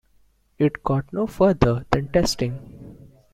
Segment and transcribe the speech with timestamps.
[0.57, 3.05] It got no further than testing.